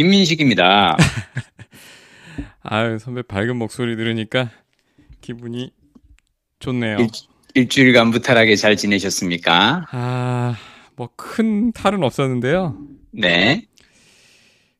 [0.00, 0.96] 김민식입니다.
[2.62, 4.48] 아유, 선배 밝은 목소리 들으니까
[5.20, 5.74] 기분이
[6.58, 6.96] 좋네요.
[7.54, 9.88] 일, 주일간 무탈하게 잘 지내셨습니까?
[9.90, 10.56] 아,
[10.96, 12.78] 뭐 큰 탈은 없었는데요.
[13.12, 13.66] 네.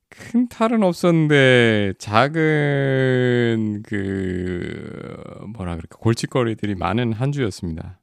[0.09, 5.13] 큰 탈은 없었는데 작은 그
[5.55, 7.99] 뭐라 그럴까 골칫거리들이 많은 한 주였습니다.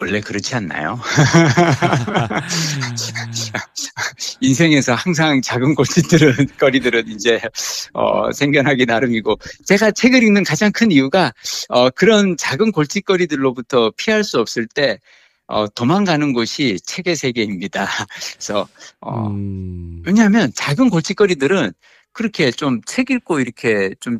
[0.00, 1.00] 원래 그렇지 않나요?
[4.40, 7.40] 인생에서 항상 작은 골칫들은 거리들은 이제
[7.92, 11.32] 어, 생겨나기 나름이고 제가 책을 읽는 가장 큰 이유가
[11.68, 14.98] 어, 그런 작은 골칫거리들로부터 피할 수 없을 때
[15.46, 17.86] 어, 도망가는 곳이 책의 세계입니다.
[18.34, 18.68] 그래서
[19.00, 20.02] 어, 음...
[20.04, 21.72] 왜냐하면 작은 골칫거리들은
[22.12, 24.18] 그렇게 좀 책 읽고 이렇게 좀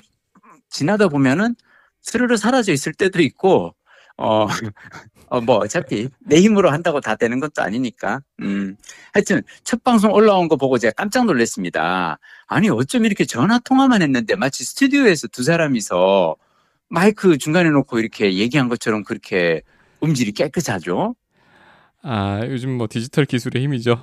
[0.71, 1.55] 지나다 보면은
[2.02, 3.74] 스르르 사라져 있을 때도 있고
[4.16, 4.46] 어,
[5.30, 8.20] 어, 뭐, 어차피 내 힘으로 한다고 다 되는 것도 아니니까.
[8.41, 8.77] 음.
[9.12, 12.18] 하여튼, 첫 방송 올라온 거 보고 제가 깜짝 놀랐습니다.
[12.46, 16.37] 아니, 어쩜 이렇게 전화 통화만 했는데 마치 스튜디오에서 두 사람이서
[16.88, 19.62] 마이크 중간에 놓고 이렇게 얘기한 것처럼 그렇게
[20.02, 21.15] 음질이 깨끗하죠?
[22.02, 24.01] 아, 요즘 뭐 디지털 기술의 힘이죠.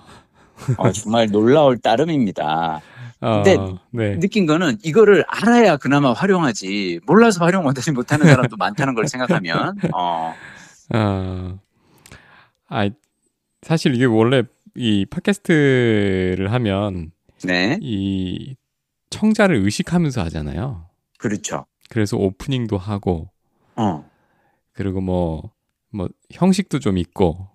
[0.77, 2.81] 어, 정말 놀라울 따름입니다.
[3.19, 4.19] 근데 어, 네.
[4.19, 10.35] 느낀 거는 이거를 알아야 그나마 활용하지 몰라서 활용 못하지 못하는 사람도 많다는 걸 생각하면 어.
[10.93, 11.59] 어,
[12.67, 12.89] 아
[13.61, 14.43] 사실 이게 원래
[14.75, 17.11] 이 팟캐스트를 하면
[17.43, 17.77] 네.
[17.81, 18.55] 이
[19.09, 20.89] 청자를 의식하면서 하잖아요.
[21.17, 21.65] 그렇죠.
[21.89, 23.29] 그래서 오프닝도 하고
[23.75, 24.09] 어.
[24.73, 25.51] 그리고 뭐뭐
[25.91, 27.47] 뭐 형식도 좀 있고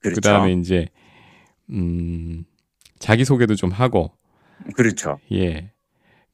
[0.00, 0.16] 그렇죠.
[0.16, 0.88] 그 다음에 이제
[1.70, 2.44] 음
[2.98, 4.12] 자기 소개도 좀 하고
[4.74, 5.18] 그렇죠.
[5.32, 5.70] 예.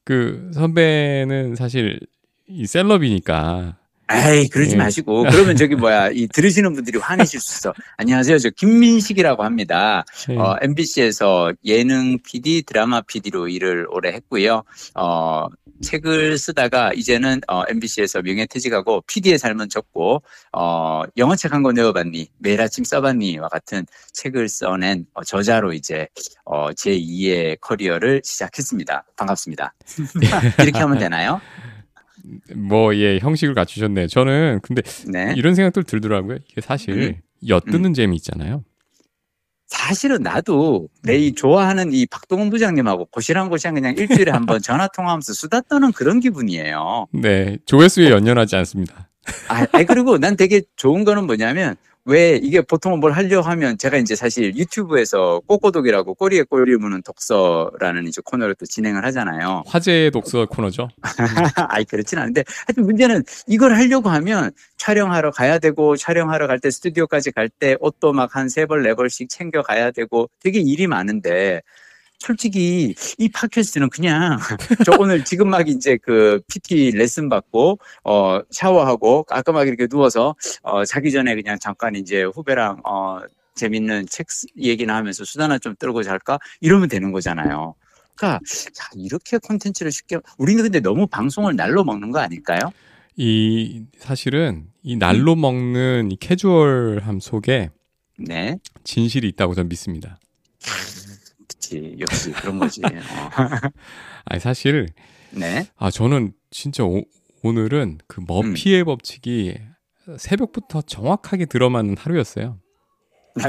[0.03, 1.99] 그 선배는 사실
[2.47, 3.77] 이 셀럽이니까
[4.13, 4.75] 에이 그러지 예.
[4.77, 7.73] 마시고 그러면 저기 뭐야 이 들으시는 분들이 화내실 수 있어.
[7.97, 10.03] 안녕하세요, 저 김민식이라고 합니다.
[10.29, 10.35] 예.
[10.35, 14.63] 어, MBC에서 예능 PD, 드라마 PD로 일을 오래 했고요.
[14.95, 15.47] 어,
[15.81, 20.21] 책을 쓰다가 이제는 어, MBC에서 명예퇴직하고 PD의 삶은 적고
[20.53, 26.07] 어, 영어 책 한권 내어봤니, 매일 아침 써봤니와 같은 책을 써낸 어, 저자로 이제
[26.45, 29.05] 어, 제 2의 커리어를 시작했습니다.
[29.17, 29.73] 반갑습니다.
[30.61, 31.41] 이렇게 하면 되나요?
[32.55, 34.07] 뭐, 예, 형식을 갖추셨네.
[34.07, 35.33] 저는 근데 네.
[35.37, 36.37] 이런 생각들 들더라고요.
[36.49, 37.15] 이게 사실 음.
[37.47, 37.93] 엿드는 음.
[37.93, 38.63] 재미 있잖아요.
[39.67, 41.35] 사실은 나도 내이 음.
[41.35, 47.07] 좋아하는 이 박동훈 부장님하고 고시랑고시랑 그냥 일주일에 한 번 전화 통화하면서 수다 떠는 그런 기분이에요.
[47.13, 49.09] 네, 조회수에 연연하지 않습니다.
[49.47, 51.75] 아, 아니, 그리고 난 되게 좋은 거는 뭐냐면
[52.05, 58.07] 왜 이게 보통은 뭘 하려고 하면 제가 이제 사실 유튜브에서 꼬꼬독이라고 꼬리에 꼬리 무는 독서라는
[58.07, 59.63] 이제 코너를 또 진행을 하잖아요.
[59.67, 60.89] 화제 독서 코너죠.
[61.69, 67.31] 아이 그렇진 않은데 하여튼 문제는 이걸 하려고 하면 촬영하러 가야 되고 촬영하러 갈 때 스튜디오까지
[67.31, 71.61] 갈 때 옷도 막 한 세 벌 네 벌씩 챙겨 가야 되고 되게 일이 많은데
[72.21, 74.37] 솔직히 이 팟캐스트는 그냥
[74.85, 80.85] 저 오늘 지금 막 이제 그 PT 레슨 받고 어 샤워하고 깔끔하게 이렇게 누워서 어
[80.85, 83.21] 자기 전에 그냥 잠깐 이제 후배랑 어
[83.55, 87.73] 재밌는 책 얘기나 하면서 수다나 좀 떨고 잘까 이러면 되는 거잖아요.
[88.15, 88.39] 그러니까
[88.71, 92.59] 자, 이렇게 콘텐츠를 쉽게 우리는 근데 너무 방송을 날로 먹는 거 아닐까요?
[93.15, 95.41] 이 사실은 이 날로 음.
[95.41, 97.71] 먹는 이 캐주얼함 속에
[98.19, 98.57] 네.
[98.83, 100.19] 진실이 있다고 저는 믿습니다.
[101.61, 102.81] 그렇지 역시 그런 거지.
[102.85, 103.69] 어.
[104.25, 104.87] 아니 사실
[105.31, 105.67] 네.
[105.77, 107.03] 아 저는 진짜 오,
[107.43, 108.85] 오늘은 그 머피의 음.
[108.85, 109.57] 법칙이
[110.17, 112.59] 새벽부터 정확하게 들어맞는 하루였어요.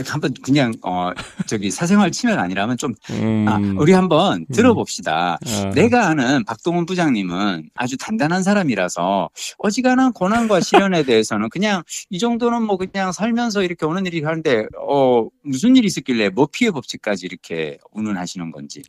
[0.04, 1.10] 한번 그냥 어
[1.46, 3.46] 저기 사생활 침해가 아니라면 좀 음...
[3.48, 4.46] 아, 우리 한번 음.
[4.52, 5.38] 들어봅시다.
[5.46, 5.70] 음...
[5.70, 12.76] 내가 아는 박동훈 부장님은 아주 단단한 사람이라서 어지간한 고난과 시련에 대해서는 그냥 이 정도는 뭐
[12.76, 18.50] 그냥 살면서 이렇게 오는 일이 하는데 어 무슨 일이 있었길래 뭐 피해 법칙까지 이렇게 운운하시는
[18.50, 18.82] 건지.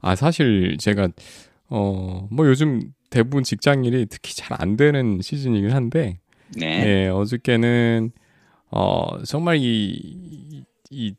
[0.00, 1.08] 아 사실 제가
[1.68, 2.80] 어 뭐 요즘
[3.10, 6.18] 대부분 직장 일이 특히 잘 안 되는 시즌이긴 한데
[6.56, 6.84] 네.
[6.84, 8.12] 네 어저께는
[8.70, 11.14] 어, 정말 이, 이,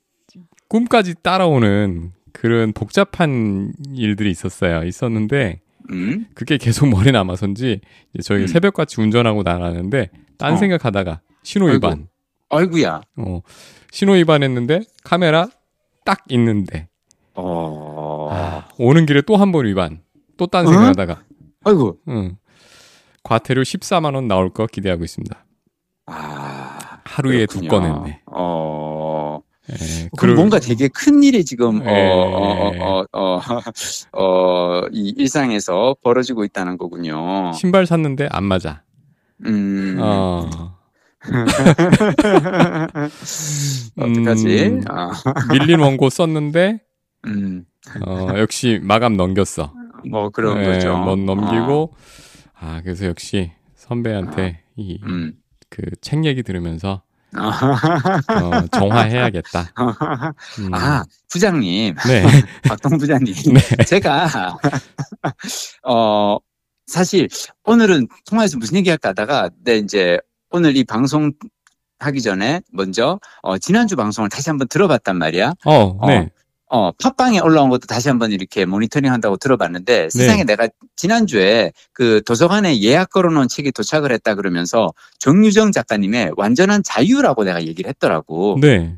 [0.68, 4.84] 꿈까지 따라오는 그런 복잡한 일들이 있었어요.
[4.84, 5.62] 있었는데,
[5.92, 6.26] 음?
[6.34, 7.82] 그게 계속 머리 남아서인지,
[8.24, 8.48] 저희 음.
[8.48, 10.58] 새벽같이 운전하고 나가는데, 딴 어.
[10.58, 12.08] 생각하다가, 신호 위반.
[12.50, 12.82] 아이고.
[12.84, 13.42] 야 어,
[13.92, 15.48] 신호 위반 했는데, 카메라
[16.06, 16.88] 딱 있는데,
[17.34, 18.28] 어...
[18.32, 20.02] 아, 오는 길에 또 한 번 위반.
[20.38, 21.14] 또 딴 생각하다가.
[21.14, 21.18] 어?
[21.64, 21.98] 아이고.
[22.10, 22.38] 응.
[23.24, 25.46] 과태료 14만 원 나올 거 기대하고 있습니다.
[26.08, 26.91] 아.
[27.06, 28.22] 하루에 두 건 했네.
[28.28, 29.40] 어.
[29.72, 31.90] 예, 그럼 뭔가 되게 큰 일이 지금 예.
[31.90, 33.40] 어 어 어 어이 어, 어,
[34.14, 37.52] 어, 일상에서 벌어지고 있다는 거군요.
[37.54, 38.82] 신발 샀는데 안 맞아.
[39.46, 39.98] 음.
[40.02, 40.50] 어.
[43.98, 44.66] 어떡하지?
[44.66, 44.82] 음,
[45.52, 46.80] 밀린 원고 썼는데
[47.28, 47.66] 음.
[48.06, 49.74] 어, 역시 마감 넘겼어.
[50.10, 50.98] 뭐 그런 네, 거죠.
[50.98, 51.98] 뭐 넘기고, 어.
[52.60, 55.34] 아, 그래서 역시 선배한테 이, 음.
[55.72, 57.02] 그 책 얘기 들으면서
[57.38, 59.72] 어, 정화해야겠다.
[60.60, 60.74] 음.
[60.74, 61.96] 아, 부장님.
[62.06, 62.24] 네.
[62.68, 63.34] 박동 부장님.
[63.56, 63.84] 네.
[63.86, 64.58] 제가,
[65.88, 66.38] 어,
[66.88, 67.30] 사실
[67.64, 70.20] 오늘은 통화에서 무슨 얘기 할까 하다가, 네, 이제
[70.50, 71.32] 오늘 이 방송
[72.00, 75.54] 하기 전에 먼저, 어, 지난주 방송을 다시 한번 들어봤단 말이야.
[75.66, 76.18] 어, 네.
[76.18, 76.28] 어,
[76.74, 80.10] 어, 팟빵에 올라온 것도 다시 한번 이렇게 모니터링 한다고 들어봤는데 네.
[80.10, 87.44] 세상에 내가 지난주에 그 도서관에 예약 걸어놓은 책이 도착을 했다 그러면서 정유정 작가님의 완전한 자유라고
[87.44, 88.58] 내가 얘기를 했더라고.
[88.62, 88.96] 네.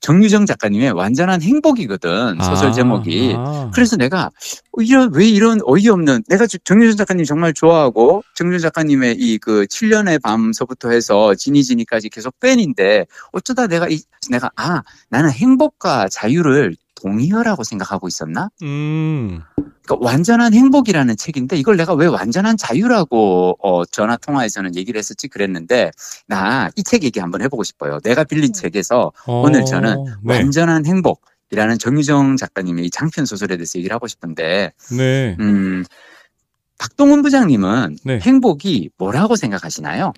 [0.00, 3.34] 정유정 작가님의 완전한 행복이거든 소설 아, 제목이.
[3.36, 3.70] 아.
[3.72, 4.26] 그래서 내가
[4.72, 10.20] 어, 이런 왜 이런 어이없는 내가 정유정 작가님 정말 좋아하고 정유정 작가님의 이 그 7년의
[10.20, 18.08] 밤서부터 해서 지니지니까지 계속 팬인데 어쩌다 내가 이 내가 아 나는 행복과 자유를 동의어라고 생각하고
[18.08, 18.48] 있었나?
[18.62, 19.40] 음.
[19.84, 25.90] 그러니까 완전한 행복이라는 책인데 이걸 내가 왜 완전한 자유라고 어, 전화 통화에서는 얘기를 했었지 그랬는데
[26.28, 27.98] 나 이 책 얘기 한번 해보고 싶어요.
[28.04, 30.34] 내가 빌린 책에서 어, 오늘 저는 네.
[30.34, 35.36] 완전한 행복 이라는 정유정 작가님의 이 장편 소설에 대해서 얘기를 하고 싶은데, 네.
[35.38, 35.84] 음.
[36.78, 38.18] 박동훈 부장님은 네.
[38.20, 40.14] 행복이 뭐라고 생각하시나요?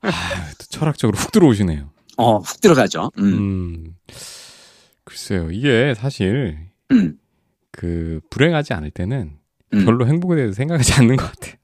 [0.00, 1.90] 아, 철학적으로 훅 들어오시네요.
[2.16, 3.10] 어, 훅 들어가죠.
[3.18, 3.24] 음.
[3.24, 3.94] 음.
[5.04, 6.58] 글쎄요, 이게 사실
[6.90, 7.18] 음.
[7.72, 9.38] 그 불행하지 않을 때는
[9.74, 9.84] 음.
[9.84, 11.56] 별로 행복에 대해서 생각하지 않는 것 같아.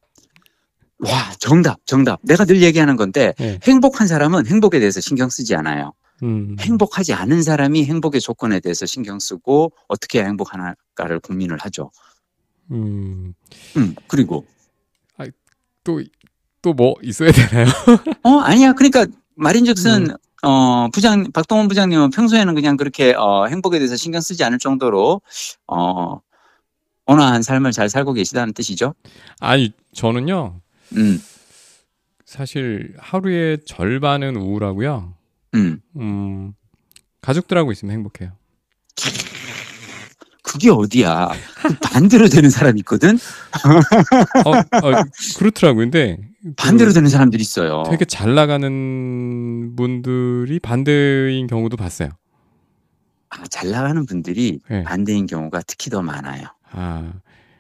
[0.98, 2.20] 와, 정답, 정답.
[2.22, 3.58] 내가 늘 얘기하는 건데 네.
[3.64, 5.92] 행복한 사람은 행복에 대해서 신경 쓰지 않아요.
[6.22, 6.56] 음.
[6.58, 11.90] 행복하지 않은 사람이 행복의 조건에 대해서 신경 쓰고 어떻게 행복하나를 고민을 하죠.
[12.70, 13.34] 음.
[13.76, 14.46] 음 그리고
[15.18, 15.26] 아,
[15.84, 17.66] 또또 뭐 있어야 되나요?
[18.22, 18.72] 어, 아니야.
[18.72, 20.16] 그러니까 말인즉슨 음.
[20.46, 25.20] 어, 부장, 박동원 부장님은 평소에는 그냥 그렇게, 어, 행복에 대해서 신경 쓰지 않을 정도로,
[25.66, 26.20] 어,
[27.06, 28.94] 온화한 삶을 잘 살고 계시다는 뜻이죠?
[29.40, 30.60] 아니, 저는요,
[30.96, 31.20] 음.
[32.24, 35.14] 사실 하루의 절반은 우울하고요.
[35.54, 35.80] 음.
[35.96, 36.52] 음,
[37.22, 38.30] 가족들하고 있으면 행복해요.
[40.42, 41.30] 그게 어디야?
[41.82, 43.18] 반대로 되는 사람 있거든?
[44.44, 45.02] 어, 어,
[45.38, 45.90] 그렇더라고요.
[45.90, 46.18] 근데
[46.56, 47.82] 반대로 되는 사람들이 있어요.
[47.90, 52.10] 되게 잘 나가는 분들이 반대인 경우도 봤어요.
[53.30, 54.84] 아, 잘 나가는 분들이 네.
[54.84, 56.46] 반대인 경우가 특히 더 많아요.
[56.70, 57.12] 아.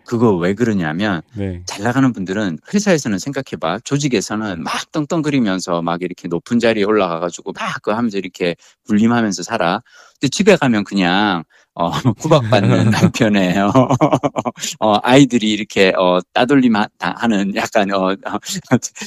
[0.06, 1.62] 그거 왜 그러냐면 네.
[1.66, 7.94] 잘 나가는 분들은 회사에서는 생각해봐 조직에서는 막 떵떵거리면서 막 이렇게 높은 자리에 올라가가지고 막 그거
[7.94, 8.54] 하면서 이렇게
[8.86, 9.82] 군림하면서 살아.
[10.12, 11.42] 근데 집에 가면 그냥
[11.76, 13.70] 어, 구박받는 남편의 어,
[14.80, 18.38] 어, 아이들이 이렇게 어, 따돌림 하는 약간 어, 어,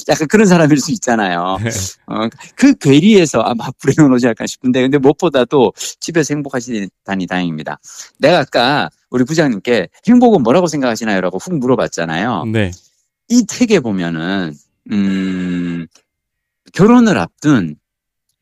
[0.08, 1.58] 약간 그런 사람일 수 있잖아요.
[1.64, 1.70] 네.
[2.06, 7.80] 어, 그 괴리에서 아마 불행은 오지 않을까 싶은데 근데 무엇보다도 집에서 행복하시다니 다행입니다.
[8.20, 12.46] 내가 아까 우리 부장님께 행복은 뭐라고 생각하시나요?라고 훅 물어봤잖아요.
[12.46, 12.70] 네.
[13.30, 14.54] 이 책에 보면은
[14.92, 15.88] 음,
[16.74, 17.76] 결혼을 앞둔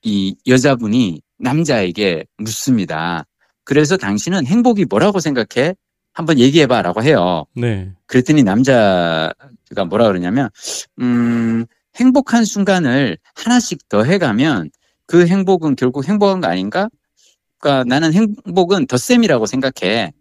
[0.03, 3.25] 이 여자분이 남자에게 묻습니다.
[3.67, 5.75] 그래서 당신은 행복이 뭐라고 생각해?
[6.13, 7.43] 한번 얘기해봐 라고 해요.
[7.53, 7.91] 네.
[8.05, 9.33] 그랬더니 남자가
[9.89, 10.49] 뭐라 그러냐면,
[11.01, 11.65] 음,
[11.97, 14.69] 행복한 순간을 하나씩 더 해가면
[15.05, 16.87] 그 행복은 결국 행복한 거 아닌가?
[17.57, 20.13] 그러니까 나는 행복은 덧셈이라고 생각해.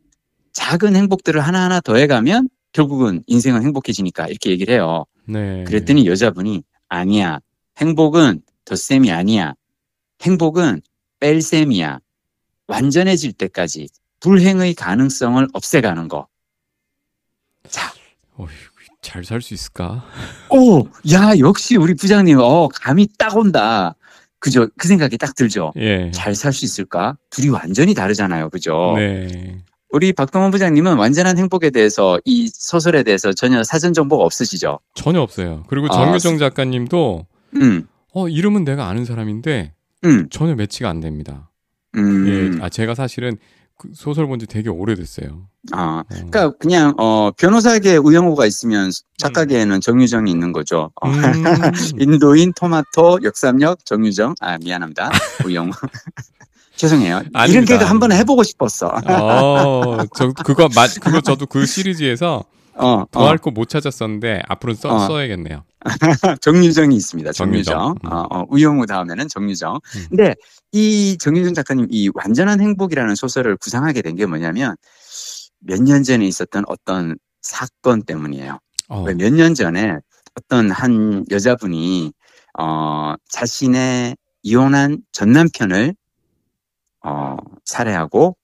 [0.52, 5.04] 작은 행복들을 하나하나 더 해가면 결국은 인생은 행복해지니까 이렇게 얘기를 해요.
[5.28, 5.62] 네.
[5.62, 7.38] 그랬더니 여자분이 아니야.
[7.78, 9.54] 행복은 덧셈이 아니야.
[10.22, 10.80] 행복은
[11.20, 12.00] 뺄셈이야.
[12.68, 13.88] 완전해질 때까지
[14.20, 16.26] 불행의 가능성을 없애가는 거.
[17.68, 17.92] 자.
[19.06, 20.04] 잘 살 수 있을까?
[20.50, 23.94] 오, 야, 역시 우리 부장님, 어, 감이 딱 온다.
[24.40, 24.68] 그죠?
[24.76, 25.72] 그 생각이 딱 들죠?
[25.76, 26.10] 예.
[26.10, 27.16] 잘 살 수 있을까?
[27.30, 28.50] 둘이 완전히 다르잖아요.
[28.50, 28.94] 그죠?
[28.96, 29.62] 네.
[29.90, 34.80] 우리 박동원 부장님은 완전한 행복에 대해서 이 소설에 대해서 전혀 사전 정보가 없으시죠?
[34.94, 35.62] 전혀 없어요.
[35.68, 37.86] 그리고 정유정 아, 작가님도 음.
[38.12, 39.72] 어 이름은 내가 아는 사람인데
[40.04, 40.28] 음.
[40.30, 41.48] 전혀 매치가 안 됩니다.
[41.96, 42.58] 음.
[42.58, 43.36] 예, 아 제가 사실은
[43.78, 45.48] 그 소설 본 지 되게 오래됐어요.
[45.72, 46.04] 아, 어.
[46.08, 49.80] 그러니까 그냥 어 변호사계 우영우가 있으면 작가계에는 음.
[49.80, 50.90] 정유정이 있는 거죠.
[51.02, 51.08] 어.
[51.08, 51.44] 음.
[52.00, 54.34] 인도인 토마토 역삼역 정유정.
[54.40, 55.10] 아 미안합니다.
[55.44, 55.70] 우영우.
[56.76, 57.16] 죄송해요.
[57.32, 57.44] 아닙니다.
[57.46, 58.88] 이런 개그 한 번 해보고 싶었어.
[58.88, 63.38] 어, 저 그거 맞 그거 저도 그 시리즈에서 어, 더할 어.
[63.38, 64.98] 거못 찾았었는데 앞으로 써, 어.
[65.06, 65.64] 써야겠네요.
[66.40, 67.32] 정유정이 있습니다.
[67.32, 67.74] 정유정.
[67.74, 67.94] 정유정.
[68.04, 68.12] 음.
[68.12, 69.74] 어, 어, 우영우 다음에는 정유정.
[69.76, 70.06] 음.
[70.08, 70.34] 근데
[70.72, 74.76] 이 정유정 작가님 이 완전한 행복이라는 소설을 구상하게 된 게 뭐냐면
[75.60, 78.58] 몇 년 전에 있었던 어떤 사건 때문이에요.
[78.88, 79.04] 어.
[79.04, 79.96] 몇년 전에
[80.38, 82.12] 어떤 한 여자분이
[82.58, 85.94] 어, 자신의 이혼한 전 남편을
[87.04, 88.36] 어, 살해하고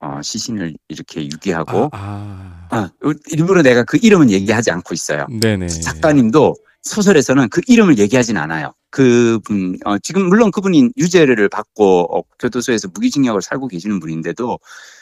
[0.00, 2.90] 어, 시신을 이렇게 유기하고 아, 아,
[3.30, 5.26] 일부러 내가 그 이름은 얘기하지 않고 있어요.
[5.40, 5.68] 네네.
[5.68, 8.74] 작가님도 소설에서는 그 이름을 얘기하진 않아요.
[8.90, 14.58] 그분 어, 지금 물론 그분이 유죄를 받고 어, 교도소에서 무기징역을 살고 계시는 분인데도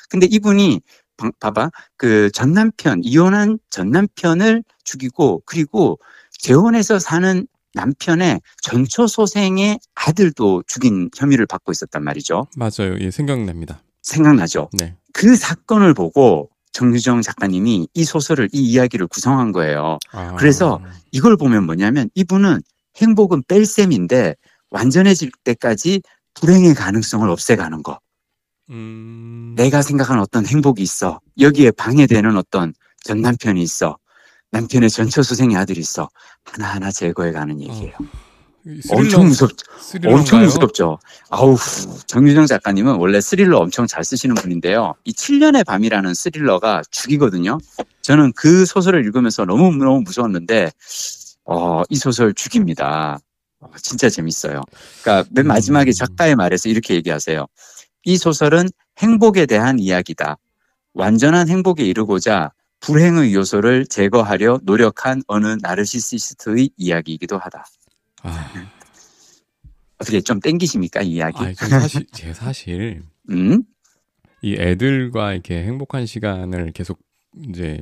[0.08, 0.80] 근데 이분이
[1.16, 5.98] 방- 봐봐 그 전 남편 이혼한 전 남편을 죽이고 그리고
[6.38, 12.46] 재혼해서 사는 남편의 전초소생의 아들도 죽인 혐의를 받고 있었단 말이죠.
[12.56, 12.96] 맞아요.
[13.00, 13.82] 예, 생각납니다.
[14.02, 14.70] 생각나죠?
[14.72, 14.96] 네.
[15.12, 19.98] 그 사건을 보고 정유정 작가님이 이 소설을 이 이야기를 구성한 거예요.
[20.12, 20.80] 아, 그래서
[21.12, 22.60] 이걸 보면 뭐냐면 이분은
[22.96, 24.36] 행복은 뺄셈인데
[24.70, 26.02] 완전해질 때까지
[26.34, 27.98] 불행의 가능성을 없애가는 거.
[28.70, 31.20] 음, 내가 생각하는 어떤 행복이 있어.
[31.38, 32.72] 여기에 방해되는 어떤
[33.02, 33.96] 전 남편이 있어.
[34.52, 36.08] 남편의 전처수생의 아들이 있어.
[36.44, 37.94] 하나하나 제거해가는 얘기예요.
[38.00, 38.29] 이
[38.90, 39.50] 엄청 무섭,
[39.80, 40.20] 스릴러인가요?
[40.20, 40.98] 엄청 무섭죠.
[41.30, 41.56] 아우,
[42.06, 44.94] 정유정 작가님은 원래 스릴러 엄청 잘 쓰시는 분인데요.
[45.04, 47.58] 이 7년의 밤이라는 스릴러가 죽이거든요.
[48.02, 50.70] 저는 그 소설을 읽으면서 너무 너무 무서웠는데,
[51.44, 53.18] 어, 이 소설 죽입니다.
[53.60, 54.62] 어, 진짜 재밌어요.
[55.02, 55.92] 그러니까 맨 마지막에 음.
[55.92, 57.46] 작가의 말에서 이렇게 얘기하세요.
[58.04, 60.36] 이 소설은 행복에 대한 이야기다.
[60.94, 67.64] 완전한 행복에 이르고자 불행의 요소를 제거하려 노력한 어느 나르시시스트의 이야기이기도 하다.
[68.22, 68.52] 아,
[69.98, 71.38] 어떻게 좀 땡기십니까, 이 이야기?
[71.54, 73.62] 저 사실 제 사실 음?
[74.42, 77.00] 이 애들과 이렇게 행복한 시간을 계속
[77.48, 77.80] 이제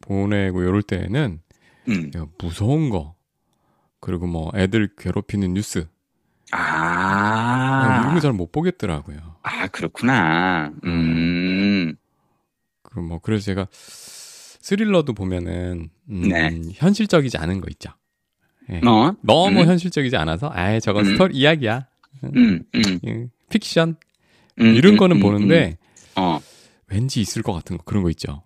[0.00, 1.40] 보내고 이럴 때에는
[1.88, 2.10] 음.
[2.38, 3.14] 무서운 거
[4.00, 5.86] 그리고 뭐 애들 괴롭히는 뉴스
[6.52, 9.36] 아, 이런 거 잘 못 보겠더라고요.
[9.42, 10.72] 아, 그렇구나.
[10.84, 11.94] 음,
[12.82, 16.60] 그 뭐 그래서 제가 스릴러도 보면은 음, 네.
[16.74, 17.90] 현실적이지 않은 거 있죠.
[18.70, 18.80] 예.
[18.80, 19.66] 뭐, 너무 음.
[19.66, 21.12] 현실적이지 않아서 아예 저건 음.
[21.12, 21.86] 스토리 이야기야.
[22.24, 23.96] 음, 음, 예, 픽션
[24.60, 25.76] 음, 이런 음, 거는 음, 보는데
[26.16, 26.22] 음.
[26.22, 26.40] 어,
[26.88, 28.42] 왠지 있을 것 같은 거 그런 거 있죠.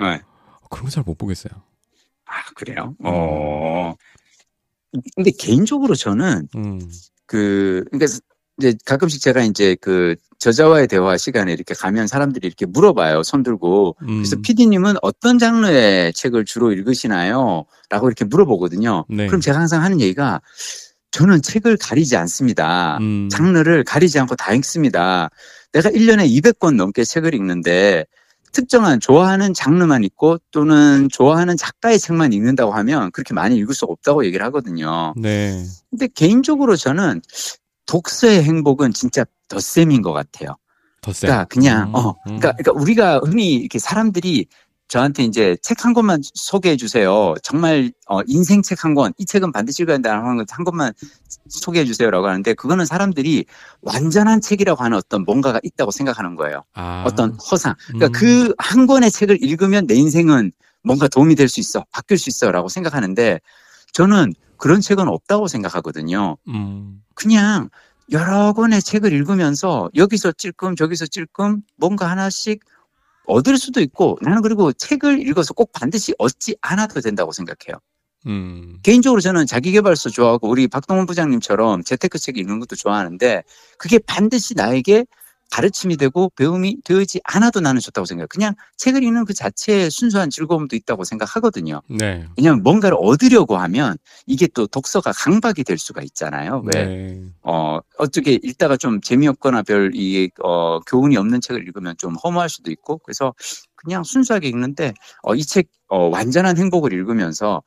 [0.00, 0.20] 네.
[0.70, 1.52] 그런 거 잘 못 보겠어요.
[2.26, 2.94] 아, 그래요?
[3.04, 3.94] 어.
[5.14, 6.80] 근데 개인적으로 저는 음.
[7.26, 8.18] 그, 그러니까
[8.62, 13.22] 이제 가끔씩 제가 이제 그 저자와의 대화 시간에 이렇게 가면 사람들이 이렇게 물어봐요.
[13.22, 13.96] 손 들고.
[14.02, 14.06] 음.
[14.18, 17.64] 그래서 PD님은 어떤 장르의 책을 주로 읽으시나요?
[17.90, 19.04] 라고 이렇게 물어보거든요.
[19.08, 19.26] 네.
[19.26, 20.40] 그럼 제가 항상 하는 얘기가
[21.10, 22.98] 저는 책을 가리지 않습니다.
[23.00, 23.28] 음.
[23.30, 25.28] 장르를 가리지 않고 다 읽습니다.
[25.72, 28.06] 내가 1년에 200권 넘게 책을 읽는데
[28.52, 34.24] 특정한 좋아하는 장르만 읽고 또는 좋아하는 작가의 책만 읽는다고 하면 그렇게 많이 읽을 수 없다고
[34.26, 35.14] 얘기를 하거든요.
[35.16, 35.64] 네.
[35.90, 37.22] 근데 개인적으로 저는
[37.86, 40.56] 독서의 행복은 진짜 덧셈인 것 같아요.
[41.02, 41.28] 덧셈.
[41.28, 42.38] 그러니까 그냥 음, 어 음.
[42.38, 44.46] 그러니까, 그러니까 우리가 흔히 이렇게 사람들이
[44.88, 47.34] 저한테 이제 책 한 권만 소개해 주세요.
[47.42, 50.92] 정말 어 인생 책 한 권, 이 책은 반드시 읽어야 한다는 한, 권만
[51.48, 53.46] 소개해 주세요라고 하는데 그거는 사람들이
[53.80, 56.64] 완전한 책이라고 하는 어떤 뭔가가 있다고 생각하는 거예요.
[56.74, 57.04] 아.
[57.06, 57.74] 어떤 허상.
[57.88, 58.54] 그러니까 음.
[58.56, 60.52] 그한 권의 책을 읽으면 내 인생은
[60.84, 63.40] 뭔가 도움이 될 수 있어, 바뀔 수 있어라고 생각하는데
[63.92, 66.36] 저는 그런 책은 없다고 생각하거든요.
[66.48, 67.02] 음.
[67.14, 67.68] 그냥
[68.10, 72.60] 여러 권의 책을 읽으면서 여기서 찔끔 저기서 찔끔 뭔가 하나씩
[73.26, 77.78] 얻을 수도 있고 나는 그리고 책을 읽어서 꼭 반드시 얻지 않아도 된다고 생각해요.
[78.26, 78.78] 음.
[78.82, 83.42] 개인적으로 저는 자기개발서 좋아하고 우리 박동원 부장님처럼 재테크 책 읽는 것도 좋아하는데
[83.78, 85.06] 그게 반드시 나에게
[85.52, 88.26] 가르침이 되고 배움이 되지 않아도 나는 좋다고 생각해요.
[88.28, 91.82] 그냥 책을 읽는 그 자체의 순수한 즐거움도 있다고 생각하거든요.
[91.90, 92.26] 네.
[92.38, 96.64] 왜냐하면 뭔가를 얻으려고 하면 이게 또 독서가 강박이 될 수가 있잖아요.
[96.72, 96.84] 왜?
[96.86, 97.22] 네.
[97.42, 102.70] 어, 어떻게 읽다가 좀 재미없거나 별, 이, 어, 교훈이 없는 책을 읽으면 좀 허무할 수도
[102.70, 103.34] 있고, 그래서
[103.74, 107.62] 그냥 순수하게 읽는데, 어, 이 책, 어, 완전한 행복을 읽으면서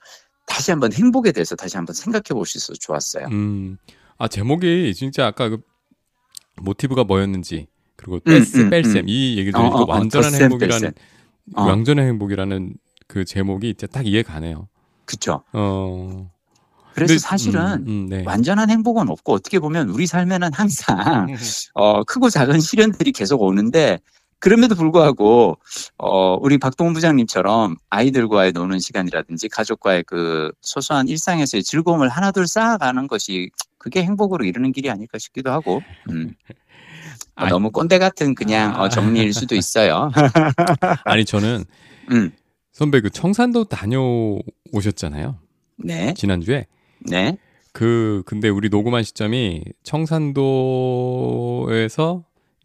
[0.48, 3.28] 다시 한번 행복에 대해서 다시 한번 생각해 볼 수 있어서 좋았어요.
[3.28, 3.78] 음.
[4.18, 5.60] 아, 제목이 진짜 아까 그
[6.58, 7.68] 모티브가 뭐였는지
[8.06, 9.06] 그리고 음, 뺄셈, 음, 뺄셈 음.
[9.08, 10.94] 이 얘기를 어, 어, 어, 완전한 덧셈, 행복이라는.
[11.56, 11.64] 어.
[11.64, 12.74] 완전한 행복이라는
[13.08, 14.68] 그 제목이 진짜 딱 이해 가네요.
[15.06, 15.44] 그쵸.
[15.54, 16.32] 어.
[16.94, 18.24] 그래서 근데, 사실은 음, 음, 네.
[18.26, 20.96] 완전한 행복은 없고, 어떻게 보면 우리 삶에는 항상
[21.74, 24.00] 어, 크고 작은 시련들이 계속 오는데
[24.40, 25.58] 그럼에도 불구하고
[25.98, 33.50] 어, 우리 박동훈 부장님처럼 아이들과의 노는 시간이라든지 가족과의 그 소소한 일상에서의 즐거움을 하나둘 쌓아가는 것이
[33.78, 35.82] 그게 행복으로 이르는 길이 아닐까 싶기도 하고
[36.12, 36.34] 음.
[37.36, 37.48] 어.
[37.48, 40.12] 너무 꼰대 같은 그냥 어, 정리일 수도 있어요.
[41.04, 41.66] 아니 저는
[42.12, 42.32] 음.
[42.72, 45.40] 선배 그 청산도 다녀오셨잖아요.
[45.78, 46.68] 네, 지난주에.
[47.00, 47.38] 네,
[47.74, 50.36] 그 근데 우리 녹음한 시점이 청산도에서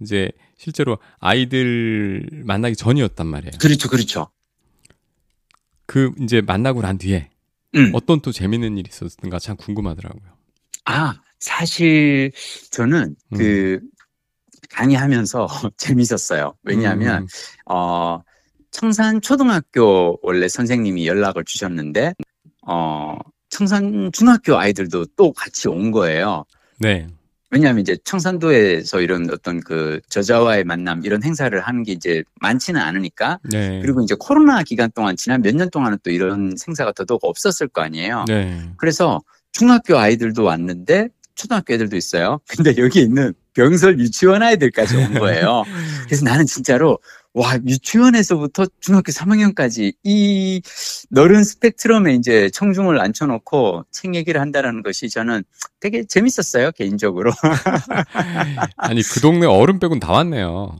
[0.01, 3.53] 이제 실제로 아이들 만나기 전이었단 말이에요.
[3.61, 4.31] 그렇죠, 그렇죠.
[5.87, 7.31] 그 이제 만나고 난 뒤에
[7.75, 7.91] 음.
[7.95, 10.31] 어떤 또 재밌는 일이 있었는가 참 궁금하더라고요.
[10.85, 12.31] 아, 사실
[12.71, 13.37] 저는 음.
[13.37, 13.81] 그
[14.71, 15.47] 강의하면서
[15.77, 16.55] 재밌었어요.
[16.63, 17.27] 왜냐하면, 음.
[17.67, 18.21] 어,
[18.71, 22.15] 청산 초등학교 원래 선생님이 연락을 주셨는데,
[22.67, 23.17] 어,
[23.49, 26.45] 청산 중학교 아이들도 또 같이 온 거예요.
[26.79, 27.09] 네.
[27.53, 33.41] 왜냐하면 이제 청산도에서 이런 어떤 그 저자와의 만남 이런 행사를 하는 게 이제 많지는 않으니까
[33.51, 33.81] 네.
[33.83, 37.83] 그리고 이제 코로나 기간 동안 지난 몇 년 동안은 또 이런 행사가 더더욱 없었을 거
[37.83, 38.25] 아니에요.
[38.29, 38.71] 네.
[38.77, 42.39] 그래서 중학교 아이들도 왔는데 초등학교 애들도 있어요.
[42.57, 45.65] 근데 여기 있는 병설 유치원 아이들까지 온 거예요.
[46.07, 46.99] 그래서 나는 진짜로
[47.33, 50.63] 와, 유치원에서부터 중학교 3학년까지 이
[51.11, 55.45] 넓은 스펙트럼에 이제 청중을 앉혀놓고 책 얘기를 한다는 것이 저는
[55.79, 57.31] 되게 재밌었어요, 개인적으로.
[58.77, 60.77] 아니, 그 동네 어른 빼곤 다 왔네요.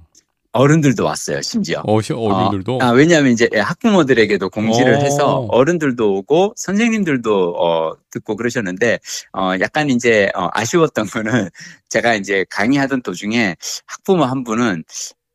[0.53, 1.83] 어른들도 왔어요, 심지어.
[1.87, 2.77] 어, 어른들도?
[2.77, 4.97] 어, 아, 왜냐하면 이제 학부모들에게도 공지를 오.
[4.97, 5.01] 어.
[5.01, 8.99] 해서 어른들도 오고 선생님들도 어, 듣고 그러셨는데,
[9.33, 11.51] 어, 약간 이제 어, 아쉬웠던 거는
[11.89, 14.85] 제가 이제 강의하던 도중에 학부모 한 분은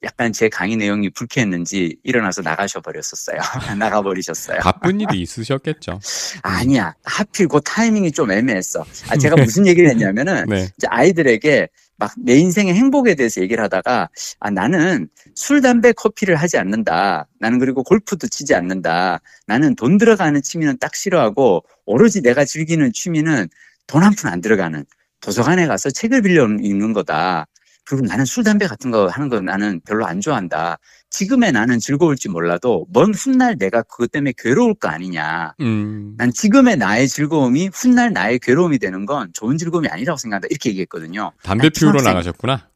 [0.04, 3.40] 약간 제 강의 내용이 불쾌했는지 일어나서 나가셔 버렸었어요.
[3.80, 4.60] 나가 버리셨어요.
[4.60, 6.00] 바쁜 일이 있으셨겠죠.
[6.44, 6.94] 아니야.
[7.04, 8.86] 하필 그 타이밍이 좀 애매했어.
[9.10, 10.70] 아, 제가 무슨 얘기를 했냐면은 네.
[10.78, 14.10] 이제 아이들에게 막 내 인생의 행복에 대해서 얘기를 하다가
[14.40, 17.28] 아, 나는 술, 담배, 커피를 하지 않는다.
[17.40, 19.20] 나는 그리고 골프도 치지 않는다.
[19.48, 23.48] 나는 돈 들어가는 취미는 딱 싫어하고 오로지 내가 즐기는 취미는
[23.88, 24.84] 돈 한 푼 안 들어가는
[25.22, 27.48] 도서관에 가서 책을 빌려 읽는 거다.
[27.86, 30.78] 그리고 나는 술, 담배 같은 거 하는 거 나는 별로 안 좋아한다.
[31.10, 35.54] 지금의 나는 즐거울지 몰라도 먼 훗날 내가 그것 때문에 괴로울 거 아니냐.
[35.62, 36.16] 음.
[36.18, 40.48] 난 지금의 나의 즐거움이 훗날 나의 괴로움이 되는 건 좋은 즐거움이 아니라고 생각한다.
[40.50, 41.32] 이렇게 얘기했거든요.
[41.44, 42.70] 담배 피우러 나가셨구나.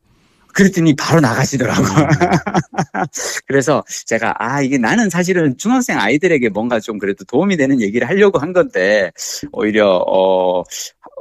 [0.53, 1.87] 그랬더니 바로 나가시더라고요.
[1.87, 2.07] 음.
[3.47, 8.39] 그래서 제가, 아, 이게 나는 사실은 중학생 아이들에게 뭔가 좀 그래도 도움이 되는 얘기를 하려고
[8.39, 9.11] 한 건데,
[9.51, 10.63] 오히려, 어,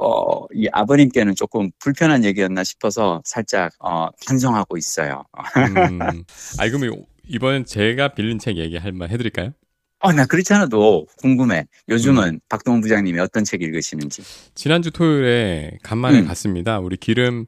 [0.01, 5.25] 어, 이 아버님께는 조금 불편한 얘기였나 싶어서 살짝, 어, 반성하고 있어요.
[5.57, 6.23] 음.
[6.59, 9.53] 아, 그럼 이번엔 제가 빌린 책 얘기할 말 해드릴까요?
[10.01, 11.67] 어, 나 그렇지 않아도 궁금해.
[11.89, 12.41] 요즘은 음.
[12.49, 14.23] 박동원 부장님이 어떤 책 읽으시는지.
[14.55, 16.27] 지난주 토요일에 간만에 음.
[16.27, 16.79] 갔습니다.
[16.79, 17.47] 우리 기름,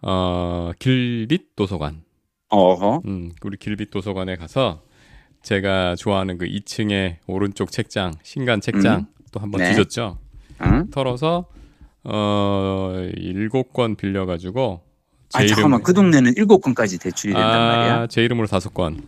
[0.00, 2.02] 어, 길빛 도서관.
[2.48, 3.02] 어허.
[3.06, 4.82] 음, 우리 길빛 도서관에 가서
[5.42, 9.06] 제가 좋아하는 그 2층에 오른쪽 책장, 신간 책장 음.
[9.30, 9.70] 또 한번 네.
[9.70, 10.18] 뒤졌죠.
[10.62, 10.90] 응?
[10.90, 11.46] 털어서
[12.04, 14.80] 어 일곱 권 빌려가지고
[15.34, 18.06] 아 잠깐만 그 동네는 일곱 권까지 대출이 된단 아, 말이야?
[18.08, 19.02] 제 이름으로 다섯 권.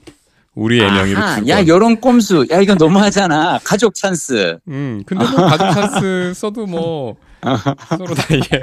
[0.54, 2.46] 우리 애명이로 야, 요런 꼼수.
[2.50, 3.58] 야, 이건 너무하잖아.
[3.64, 4.58] 가족 찬스.
[4.68, 7.16] 음, 근데 뭐 가족 찬스 써도 뭐
[7.98, 8.62] 서로 다 이게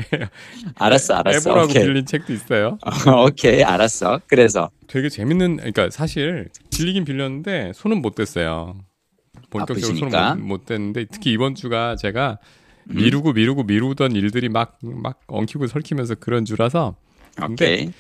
[0.75, 1.49] 알았어, 알았어.
[1.49, 1.83] 에보라고 오케이.
[1.85, 2.79] 빌린 책도 있어요.
[3.27, 4.21] 오케이, 알았어.
[4.27, 8.77] 그래서 되게 재밌는 그러니까 사실 빌리긴 빌렸는데 손은 못 댔어요.
[9.49, 12.60] 본격적으로 손은 못, 못 댔는데 특히 이번 주가 제가 음.
[12.95, 16.95] 미루고 미루고 미루던 일들이 막 막 엉키고 설키면서 그런 주라서
[17.35, 17.91] 근데 오케이.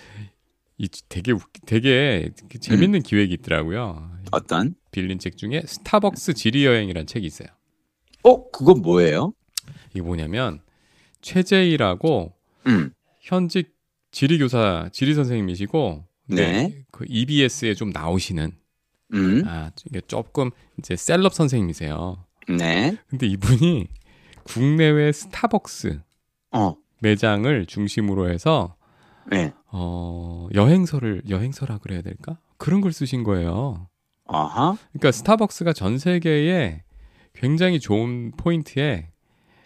[0.77, 1.33] 이 되게
[1.65, 3.03] 되게 재밌는 음.
[3.03, 4.11] 기획이 있더라고요.
[4.31, 4.73] 어떤?
[4.91, 7.47] 빌린 책 중에 스타벅스 지리 여행이라는 책이 있어요.
[8.23, 9.33] 어, 그건 뭐예요?
[9.91, 10.59] 이게 뭐냐면
[11.21, 12.33] 최재희라고
[12.67, 12.91] 음.
[13.19, 13.75] 현직
[14.11, 16.83] 지리 교사 지리 선생님이시고 네.
[16.91, 18.51] 그 EBS에 좀 나오시는
[19.13, 19.43] 음.
[19.45, 20.49] 아, 이게 조금
[20.79, 22.25] 이제 셀럽 선생님이세요.
[22.57, 22.97] 네.
[23.07, 23.87] 근데 이분이
[24.43, 26.01] 국내외 스타벅스
[26.51, 26.75] 어.
[27.01, 28.75] 매장을 중심으로 해서
[29.29, 29.53] 네.
[29.71, 32.37] 어, 여행서를 여행서라 그래야 될까?
[32.57, 33.87] 그런 걸 쓰신 거예요.
[34.27, 34.77] 아하.
[34.91, 36.83] 그러니까 스타벅스가 전 세계에
[37.33, 39.09] 굉장히 좋은 포인트에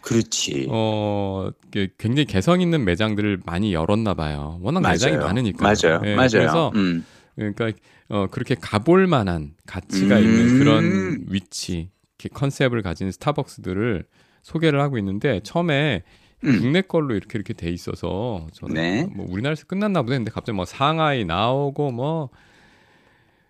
[0.01, 0.67] 그렇지.
[0.69, 1.49] 어,
[1.97, 4.59] 굉장히 개성 있는 매장들을 많이 열었나 봐요.
[4.61, 4.93] 워낙 맞아요.
[4.93, 5.63] 매장이 많으니까.
[5.63, 5.99] 맞아요.
[6.01, 6.29] 네, 맞아요.
[6.29, 7.03] 그래서 음.
[7.35, 7.71] 그러니까
[8.09, 10.23] 어, 그렇게 가볼 만한 가치가 음.
[10.23, 11.89] 있는 그런 위치,
[12.33, 14.05] 컨셉을 가진 스타벅스들을
[14.45, 16.03] 소개를 하고 있는데 처음에
[16.43, 16.59] 음.
[16.59, 19.07] 국내 걸로 이렇게 이렇게 돼 있어서 저는 네.
[19.11, 22.29] 뭐 우리나라에서 끝났나 보다 했는데 갑자기 뭐 상하이 나오고 뭐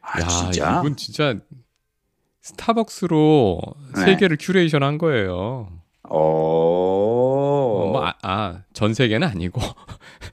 [0.02, 0.80] 아, 야, 진짜?
[0.80, 1.36] 이분 진짜
[2.42, 3.60] 스타벅스로
[3.96, 4.06] 네.
[4.06, 5.68] 세계를 큐레이션 한 거예요.
[6.04, 6.18] 어,
[7.92, 9.60] 뭐, 아, 아, 전 세계는 아니고.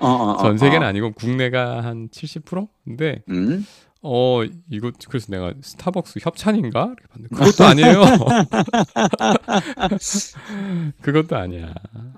[0.00, 0.88] 어, 어, 어 전 세계는 어.
[0.90, 2.68] 아니고, 국내가 한 70%?
[2.84, 3.66] 근데, 음?
[4.02, 6.94] 어, 이거, 그래서 내가 스타벅스 협찬인가?
[6.98, 8.02] 이렇게 봤는데, 그것도 아니에요.
[11.00, 11.72] 그것도 아니야.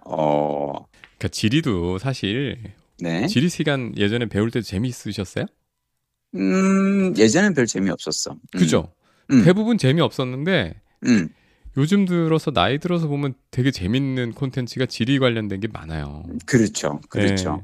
[0.07, 0.73] 어.
[1.19, 2.59] 그니까 지리도 사실,
[3.01, 3.27] 네.
[3.27, 5.45] 지리 시간 예전에 배울 때도 재미있으셨어요?
[6.37, 8.33] 음, 예전엔 별 재미 없었어.
[8.33, 8.59] 음.
[8.59, 8.91] 그죠?
[9.31, 9.45] 음.
[9.45, 11.29] 대부분 재미 없었는데, 음.
[11.77, 16.23] 요즘 들어서 나이 들어서 보면 되게 재밌는 콘텐츠가 지리 관련된 게 많아요.
[16.47, 17.01] 그렇죠.
[17.11, 17.57] 그렇죠.
[17.57, 17.63] 네.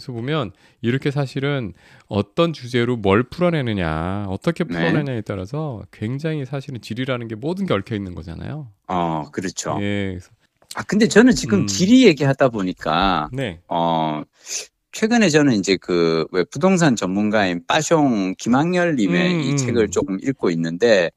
[0.00, 1.74] 그래서 보면 이렇게 사실은
[2.08, 4.74] 어떤 주제로 뭘 풀어내느냐, 어떻게 네.
[4.74, 5.20] 풀어내냐에 네.
[5.20, 8.68] 따라서 굉장히 사실은 지리라는 게 모든 게 얽혀 있는 거잖아요.
[8.88, 9.78] 어, 그렇죠.
[9.82, 10.18] 예.
[10.74, 11.66] 아, 근데 저는 지금 음.
[11.66, 13.60] 지리 얘기하다 보니까, 네.
[13.68, 14.22] 어,
[14.92, 19.56] 최근에 저는 이제 그 왜 부동산 전문가인 빠숑 김학열 님의 음, 이 음.
[19.56, 21.10] 책을 조금 읽고 있는데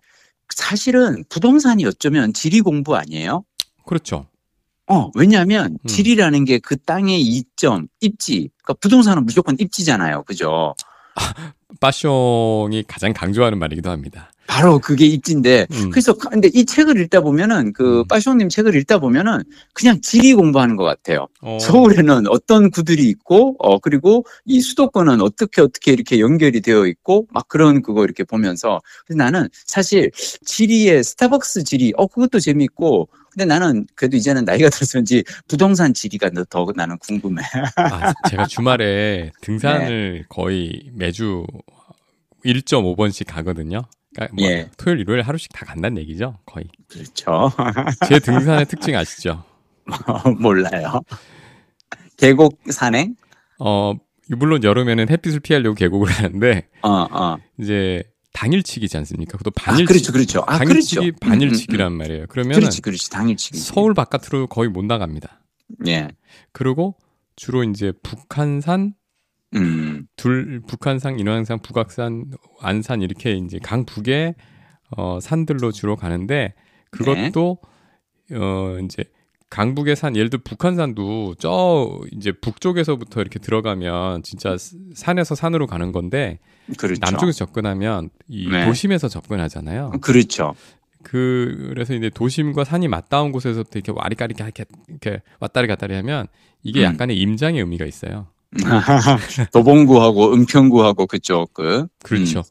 [0.50, 3.44] 사실은 부동산이 어쩌면 지리 공부 아니에요?
[3.86, 4.28] 그렇죠.
[4.88, 5.88] 어, 왜냐하면 음.
[5.88, 8.50] 지리라는 게 그 땅의 이점, 입지.
[8.64, 10.24] 그러니까 부동산은 무조건 입지잖아요.
[10.24, 10.76] 그죠?
[11.80, 14.30] 빠숑이 가장 강조하는 말이기도 합니다.
[14.46, 15.68] 바로 그게 입지인데.
[15.72, 15.90] 음.
[15.90, 18.08] 그래서 근데 이 책을 읽다 보면은 그 음.
[18.08, 19.42] 빠숑님 책을 읽다 보면은
[19.74, 21.28] 그냥 지리 공부하는 것 같아요.
[21.42, 27.26] 어, 서울에는 어떤 구들이 있고, 어, 그리고 이 수도권은 어떻게 어떻게 이렇게 연결이 되어 있고,
[27.32, 28.82] 막 그런 그거 이렇게 보면서.
[29.08, 30.12] 그래서 나는 사실
[30.46, 36.44] 지리의 스타벅스 지리, 어, 그것도 재밌고, 근데 나는 그래도 이제는 나이가 들어서인지 부동산 지리가 더,
[36.46, 37.42] 더 나는 궁금해.
[37.78, 39.32] 아, 제가 주말에 네.
[39.42, 41.46] 등산을 거의 매주
[42.46, 43.82] 1.5번씩 가거든요.
[44.14, 44.70] 그러니까 뭐 예.
[44.78, 46.38] 토요일, 일요일 하루씩 다 간다는 얘기죠.
[46.46, 46.68] 거의.
[46.88, 47.52] 그렇죠.
[48.08, 49.44] 제 등산의 특징 아시죠?
[50.40, 51.02] 몰라요.
[52.18, 53.16] 계곡 산행?
[53.60, 53.94] 어,
[54.30, 57.38] 물론 여름에는 햇빛을 피하려고 계곡을 하는데 어, 어.
[57.60, 59.38] 이제 당일치기지 않습니까?
[59.38, 59.86] 그것도 아, 반일치.
[59.88, 60.44] 그렇죠, 그렇죠.
[60.48, 61.18] 아, 당일치기, 그렇죠.
[61.22, 62.22] 반일치기란 음, 음, 말이에요.
[62.24, 62.28] 음.
[62.30, 63.10] 그러면 그렇지, 그렇지.
[63.10, 63.58] 당일치기.
[63.58, 65.42] 서울 바깥으로 거의 못 나갑니다.
[65.88, 66.10] 예.
[66.52, 66.96] 그리고
[67.36, 68.94] 주로 이제 북한산,
[69.56, 74.36] 음, 둘 북한산, 인왕산, 북악산, 안산 이렇게 이제 강 북의
[74.98, 76.54] 어, 산들로 주로 가는데
[76.92, 77.58] 그것도
[78.34, 79.04] 어 이제
[79.50, 85.92] 강북의 산 예를 들어 북한산도 저 이제 북쪽에서부터 이렇게 들어가면 진짜 스- 산에서 산으로 가는
[85.92, 86.40] 건데
[86.78, 87.00] 그렇죠.
[87.02, 88.66] 남쪽에서 접근하면 이 네.
[88.66, 89.92] 도심에서 접근하잖아요.
[90.02, 90.56] 그렇죠.
[91.04, 96.28] 그 그래서 이제 도심과 산이 맞닿은 곳에서부터 이렇게 와리가리 이렇게 이렇게 왔다리 갔다리 하면
[96.64, 96.86] 이게 음.
[96.86, 98.28] 약간의 임장의 의미가 있어요.
[99.52, 102.44] 도봉구하고 은평구하고 그쪽 그 그렇죠.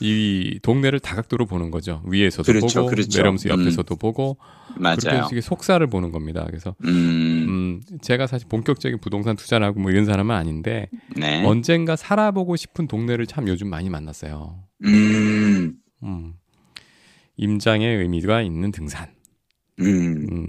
[0.00, 2.02] 이 동네를 다각도로 보는 거죠.
[2.06, 3.18] 위에서도 그렇죠, 보고 그렇죠.
[3.18, 3.60] 내려오면서 음.
[3.60, 4.96] 옆에서도 보고 그렇게 맞아요.
[5.06, 6.44] 해서 이게 속사를 보는 겁니다.
[6.46, 11.44] 그래서 음, 음, 제가 사실 본격적인 부동산 투자를 하고 뭐 이런 사람은 아닌데 네.
[11.44, 14.62] 언젠가 살아보고 싶은 동네를 참 요즘 많이 만났어요.
[14.84, 16.34] 음, 음.
[17.36, 19.08] 임장의 의미가 있는 등산.
[19.80, 20.26] 음.
[20.30, 20.46] 음.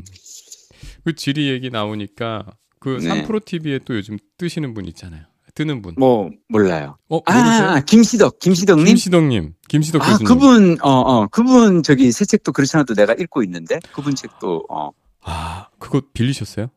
[1.04, 2.46] 그 지리 얘기 나오니까
[2.80, 3.08] 그 네.
[3.08, 5.24] 삼프로 TV에 또 요즘 뜨시는 분 있잖아요.
[5.58, 5.96] 뜨는 분.
[5.98, 6.98] 뭐 몰라요.
[7.10, 7.70] 어, 모르세요?
[7.70, 8.86] 아, 김시덕, 김시덕님.
[8.86, 10.28] 김시덕님, 김시덕 아, 교수님.
[10.28, 14.92] 그분, 어, 어, 그분 저기 새 책도 그렇지 않아도 내가 읽고 있는데 그분 책도 어,
[15.24, 16.68] 아, 그거 빌리셨어요?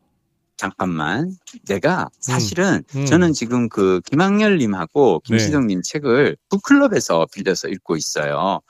[0.56, 1.30] 잠깐만.
[1.66, 3.04] 내가 사실은 음.
[3.04, 5.36] 저는 지금 그 김학렬님하고 네.
[5.36, 8.60] 김시덕님 책을 book club에서 빌려서 읽고 있어요.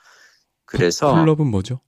[0.65, 1.79] 그래서 클럽은 뭐죠?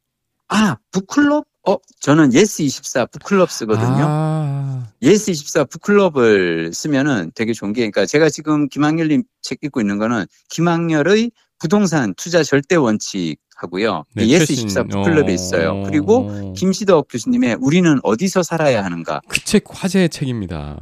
[0.47, 1.45] 아 book club?
[1.65, 4.05] 어 저는 예스24 book club 쓰거든요.
[4.05, 9.97] 아, 예스24 book club을 쓰면은 되게 좋은 게 그러니까 제가 지금 김학렬님 책 읽고 있는
[9.97, 14.03] 거는 김학렬의 부동산 투자 절대 원칙 하고요.
[14.13, 14.67] 네, 예스24 최신.
[14.89, 15.33] book club에 어.
[15.33, 15.83] 있어요.
[15.85, 19.21] 그리고 김시덕 교수님의 우리는 어디서 살아야 하는가?
[19.29, 20.77] 그 책 화제의 책입니다.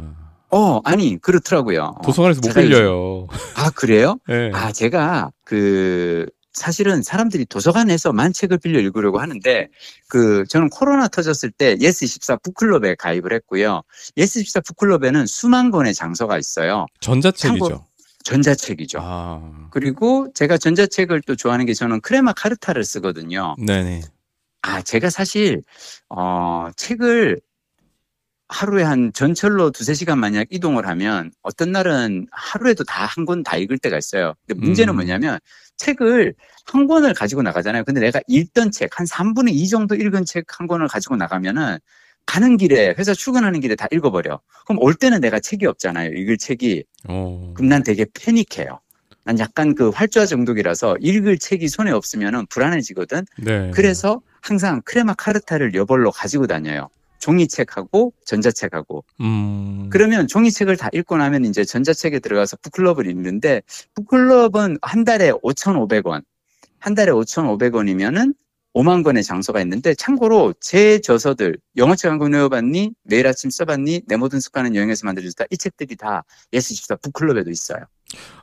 [0.49, 1.93] 어 아니 그렇더라고요.
[1.97, 3.27] 어, 도서관에서 못 제가 빌려요.
[3.55, 4.17] 아 그래요?
[4.27, 4.49] 네.
[4.53, 9.69] 아, 제가 그 사실은 사람들이 도서관에서 만 책을 빌려 읽으려고 하는데
[10.07, 13.81] 그 저는 코로나 터졌을 때 예스24 book club에 가입을 했고요.
[14.17, 16.85] 예스24 book club에는 수만 권의 장서가 있어요.
[16.99, 17.87] 전자책이죠.
[18.23, 18.99] 전자책이죠.
[19.01, 23.55] 아, 그리고 제가 전자책을 또 좋아하는 게 저는 크레마 카르타를 쓰거든요.
[23.57, 24.01] 네네.
[24.63, 25.63] 아, 제가 사실
[26.09, 27.39] 어 책을
[28.49, 33.55] 하루에 한 전철로 두세 시간 만약 이동을 하면 어떤 날은 하루에도 다 한 권 다
[33.57, 34.33] 읽을 때가 있어요.
[34.45, 34.95] 근데 문제는 음.
[34.97, 35.39] 뭐냐면
[35.81, 36.33] 책을
[36.65, 37.83] 한 권을 가지고 나가잖아요.
[37.83, 41.77] 근데 내가 읽던 책, 한 3분의 2 정도 읽은 책 한 권을 가지고 나가면은
[42.25, 44.39] 가는 길에, 회사 출근하는 길에 다 읽어버려.
[44.65, 46.11] 그럼 올 때는 내가 책이 없잖아요.
[46.11, 46.83] 읽을 책이.
[47.09, 48.79] 어, 그럼 난 되게 패닉해요.
[49.23, 53.25] 난 약간 그 활주화 정독이라서 읽을 책이 손에 없으면은 불안해지거든.
[53.39, 53.71] 네.
[53.73, 56.89] 그래서 항상 크레마 카르타를 여벌로 가지고 다녀요.
[57.21, 59.05] 종이책하고 전자책하고.
[59.21, 63.61] 음, 그러면 종이책을 다 읽고 나면 이제 전자책에 들어가서 북클럽을 읽는데
[63.95, 66.23] book club은 한 달에 5,500원.
[66.79, 68.33] 한 달에 5,500원이면은
[68.73, 72.91] 5만 권의 장서가 있는데 참고로 제 저서들 영어책 한 권 외워봤니?
[73.03, 74.03] 매일 아침 써봤니?
[74.07, 75.45] 내 모든 습관은 여행에서 만들어졌다.
[75.51, 77.79] 이 책들이 다 예스24 book club에도 있어요.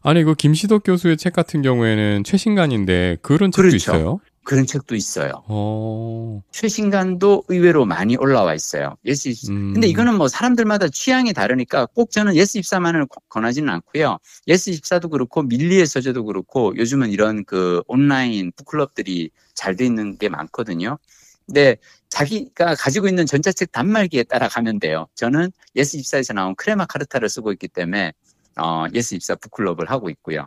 [0.03, 3.77] 아니 그 김시덕 교수의 책 같은 경우에는 최신간인데 그런 책도 그렇죠.
[3.77, 4.21] 있어요.
[4.49, 5.45] 그런 책도 있어요.
[5.47, 8.97] 어, 최신간도 의외로 많이 올라와 있어요.
[9.05, 14.17] 예스24 음, 근데 이거는 뭐 사람들마다 취향이 다르니까 꼭 저는 예스24만을 권하지는 않고요.
[14.49, 20.31] 예스24도 그렇고 밀리의 서재도 그렇고 요즘은 이런 그 온라인 book club들이 잘 돼 있는 게
[20.31, 20.97] 많거든요.
[21.45, 21.77] 근데
[22.09, 25.09] 자기가 가지고 있는 전자책 단말기에 따라 가면 돼요.
[25.15, 28.15] 저는 예스24에서 나온 크레마 카르타를 쓰고 있기 때문에
[28.57, 30.47] 어, 예스24 book club을 하고 있고요.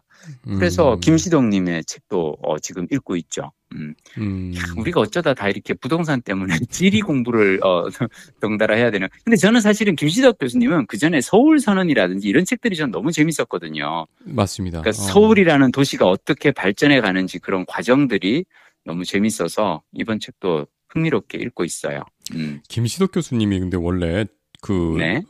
[0.58, 3.52] 그래서 음, 김시덕님의 책도 어, 지금 읽고 있죠.
[3.76, 3.94] 음.
[4.18, 4.54] 음.
[4.78, 7.88] 우리가 어쩌다 다 이렇게 부동산 때문에 지리 공부를 어,
[8.42, 9.08] 덩달아 해야 되는.
[9.24, 14.06] 근데 저는 사실은 김시덕 교수님은 그 전에 서울 선언이라든지 이런 책들이 전 너무 재밌었거든요.
[14.26, 14.82] 맞습니다.
[14.82, 15.08] 그러니까 어.
[15.08, 18.46] 서울이라는 도시가 어떻게 발전해 가는지 그런 과정들이
[18.84, 22.04] 너무 재밌어서 이번 책도 흥미롭게 읽고 있어요.
[22.34, 22.62] 음.
[22.68, 24.26] 김시덕 교수님이 근데 원래
[24.62, 25.22] 그 네.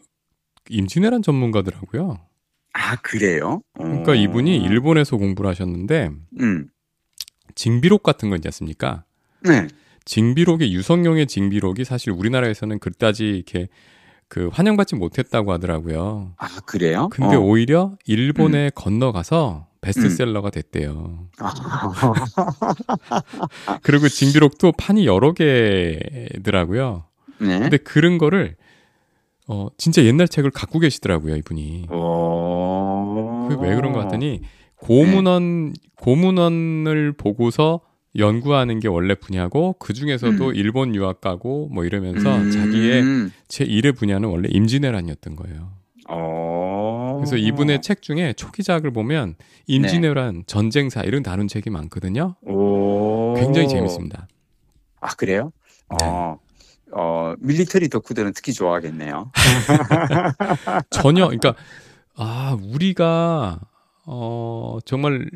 [0.69, 2.19] 임진왜란 전문가더라고요.
[2.73, 3.61] 아 그래요?
[3.73, 4.15] 그러니까 어.
[4.15, 6.69] 이분이 일본에서 공부를 하셨는데 음.
[7.55, 9.03] 징비록 같은 거 있지 않습니까?
[9.41, 9.67] 네.
[10.05, 13.67] 징비록의 유성룡의 징비록이 사실 우리나라에서는 그다지 이렇게
[14.27, 16.33] 그 환영받지 못했다고 하더라고요.
[16.37, 17.09] 아 그래요?
[17.11, 17.41] 근데 어.
[17.41, 21.27] 오히려 일본에 건너가서 베스트셀러가 됐대요.
[21.39, 21.53] 아.
[23.83, 27.05] 그리고 징비록도 판이 여러 개더라고요.
[27.39, 27.59] 네.
[27.59, 28.55] 근데 그런 거를
[29.47, 31.87] 어 진짜 옛날 책을 갖고 계시더라고요, 이분이.
[31.89, 33.47] 오.
[33.49, 34.41] 그게 왜 그런 것 같더니
[34.81, 37.81] 고문원 고문원을 보고서
[38.17, 40.55] 연구하는 게 원래 분야고 그 중에서도 음.
[40.55, 42.51] 일본 유학 가고 뭐 이러면서 음.
[42.51, 43.03] 자기의
[43.47, 45.71] 제 1의 분야는 원래 임진왜란이었던 거예요.
[46.09, 47.15] 어.
[47.19, 49.35] 그래서 이분의 책 중에 초기작을 보면
[49.67, 52.35] 임진왜란, 전쟁사 이런 다룬 책이 많거든요.
[52.41, 53.35] 오.
[53.37, 54.27] 굉장히 재밌습니다.
[54.99, 55.51] 아 그래요?
[55.99, 56.05] 네.
[56.05, 56.39] 어.
[56.93, 59.31] 어 밀리터리 덕후들은 특히 좋아하겠네요.
[60.89, 61.55] 전혀 그러니까
[62.15, 63.61] 아 우리가
[64.13, 65.29] 어 정말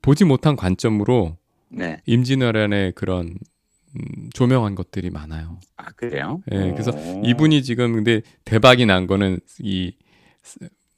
[0.00, 1.36] 보지 못한 관점으로
[1.70, 2.00] 네.
[2.06, 3.34] 임진왜란의 그런
[3.96, 5.58] 음, 조명한 것들이 많아요.
[5.76, 6.40] 아 그래요?
[6.52, 7.22] 예, 그래서 오.
[7.24, 9.92] 이분이 지금 근데 대박이 난 거는 이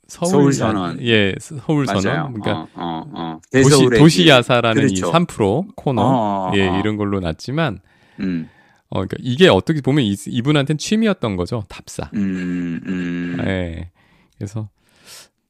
[0.06, 1.00] 서울, 서울 선언.
[1.02, 1.86] 예 서울.
[1.86, 3.40] 선언 그러니까 어, 어, 어.
[3.50, 4.28] 도시 대서울의 도시 길.
[4.28, 5.10] 야사라는 그렇죠.
[5.10, 6.78] 이3% 코너 어, 어, 예 어.
[6.78, 7.80] 이런 걸로 났지만
[8.20, 8.50] 음,
[8.90, 12.10] 어 그러니까 이게 어떻게 보면 이, 이분한테는 취미였던 거죠 답사.
[12.14, 13.90] 음, 음, 예.
[14.36, 14.68] 그래서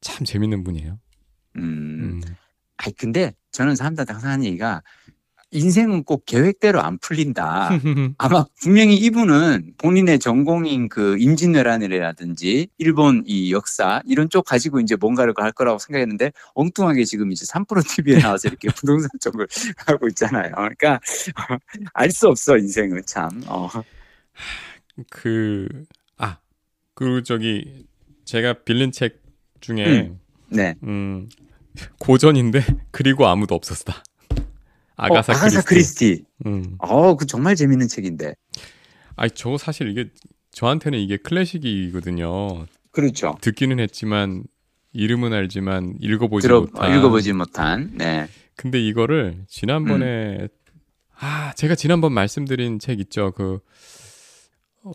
[0.01, 0.99] 참 재밌는 분이에요.
[1.57, 1.63] 음.
[1.63, 2.21] 음.
[2.77, 4.83] 아니 근데 저는 사람들한테 항상 하는 얘기가
[5.53, 7.69] 인생은 꼭 계획대로 안 풀린다.
[8.19, 15.33] 아마 분명히 이분은 본인의 전공인 그 임진왜란이라든지 일본 이 역사 이런 쪽 가지고 이제 뭔가를
[15.37, 19.47] 할 거라고 생각했는데 엉뚱하게 지금 이제 3프로 TV에 나와서 이렇게 부동산 쪽을
[19.87, 20.51] 하고 있잖아요.
[20.57, 20.99] 그러니까
[21.93, 23.41] 알 수 없어 인생은 참.
[23.47, 23.69] 어.
[25.11, 25.69] 그,
[26.17, 26.39] 아,
[26.95, 27.87] 그, 저기,
[28.25, 29.23] 제가 빌린 책
[29.61, 30.13] 중에,
[30.49, 30.75] 네.
[30.85, 31.29] 음,
[31.99, 34.03] 고전인데, 그리고 아무도 없었다.
[34.97, 35.67] 아가사, 어, 아가사 크리스티.
[35.67, 36.25] 크리스티.
[36.47, 36.77] 음.
[36.79, 38.35] 어, 그 정말 재밌는 책인데.
[39.17, 40.11] 아니, 저 사실 이게,
[40.53, 42.67] 저한테는 이게 클래식이거든요.
[42.93, 43.37] 그렇죠.
[43.41, 44.45] 듣기는 했지만,
[44.93, 46.97] 이름은 알지만, 읽어보지 들어 못한.
[46.97, 47.91] 읽어보지 못한.
[47.95, 48.29] 네.
[48.57, 50.49] 근데 이거를, 지난번에,
[51.19, 53.33] 아, 제가 지난번 말씀드린 책 있죠.
[53.33, 53.59] 그,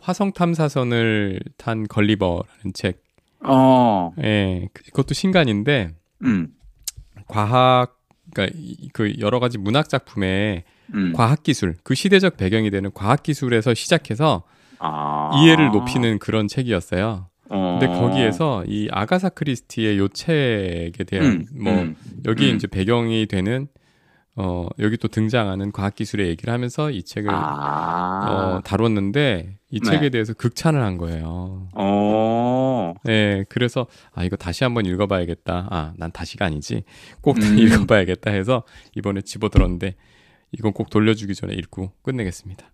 [0.02, 3.02] 화성 탐사선을 탄 걸리버라는 책.
[3.44, 4.12] 어.
[4.22, 5.90] 예, 그- 그것도 신간인데
[6.24, 6.48] 음.
[7.26, 7.96] 과학
[8.32, 11.12] 그러니까 이- 그 여러 가지 문학 작품에 음.
[11.14, 14.42] 과학 기술, 그 시대적 배경이 되는 과학 기술에서 시작해서
[14.78, 15.30] 아.
[15.36, 17.26] 이해를 높이는 그런 책이었어요.
[17.48, 17.78] 어.
[17.80, 22.56] 근데 거기에서 이 아가사 크리스티의 요 책에 대한 음, 뭐 음, 여기 음.
[22.56, 23.66] 이제 배경이 되는
[24.36, 28.56] 어 여기 또 등장하는 과학 기술의 얘기를 하면서 이 책을 아.
[28.56, 29.90] 어 다뤘는데 이 네.
[29.90, 31.68] 책에 대해서 극찬을 한 거예요.
[31.74, 32.94] 어.
[33.04, 35.68] 네, 그래서 아 이거 다시 한번 읽어봐야겠다.
[35.70, 36.84] 아, 난 다시가 아니지.
[37.20, 37.42] 꼭 음.
[37.58, 38.64] 읽어봐야겠다 해서
[38.96, 39.94] 이번에 집어들었는데
[40.52, 42.70] 이건 꼭 돌려주기 전에 읽고 끝내겠습니다.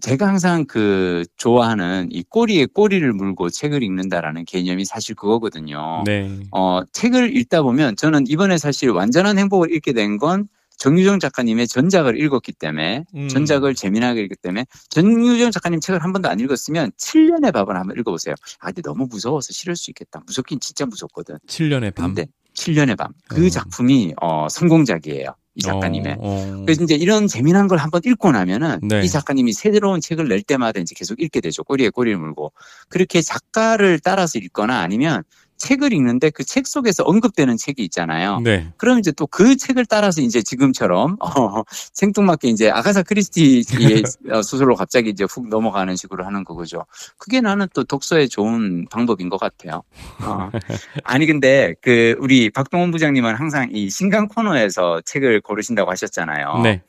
[0.00, 6.02] 제가 항상 그 좋아하는 이 꼬리에 꼬리를 물고 책을 읽는다라는 개념이 사실 그거거든요.
[6.06, 10.48] 네, 어, 책을 읽다 보면 저는 이번에 사실 완전한 행복을 읽게 된 건
[10.80, 13.28] 정유정 작가님의 전작을 읽었기 때문에 음.
[13.28, 18.34] 전작을 재미나게 읽기 때문에 정유정 작가님 책을 한 번도 안 읽었으면 7년의 밥을 한번 읽어보세요.
[18.60, 20.22] 아 근데 너무 무서워서 싫을 수 있겠다.
[20.26, 21.36] 무섭긴 진짜 무섭거든.
[21.46, 22.14] 7년의 밤.
[22.14, 23.12] 근데 7년의 밤.
[23.28, 23.48] 그 어.
[23.50, 25.34] 작품이 어, 성공작이에요.
[25.54, 26.16] 이 작가님의.
[26.18, 26.62] 어, 어.
[26.64, 29.02] 그래서 이제 이런 재미난 걸 한번 읽고 나면은 네.
[29.02, 31.64] 이 작가님이 새로운 책을 낼 때마다 이제 계속 읽게 되죠.
[31.64, 32.52] 꼬리에 꼬리를 물고.
[32.88, 35.22] 그렇게 작가를 따라서 읽거나 아니면
[35.60, 38.40] 책을 읽는데 그 책 속에서 언급되는 책이 있잖아요.
[38.40, 41.62] 네, 그럼 이제 또 그 책을 따라서 이제 지금처럼 어,
[41.94, 46.84] 생뚱맞게 이제 아가사 크리스티의 어, 소설로 갑자기 이제 훅 넘어가는 식으로 하는 거죠.
[47.18, 49.82] 그게 나는 또 독서의 좋은 방법인 것 같아요.
[50.22, 50.50] 어.
[51.04, 56.60] 아니 근데 그 우리 박동원 부장님은 항상 이 신간 코너에서 책을 고르신다고 하셨잖아요.
[56.64, 56.82] 네.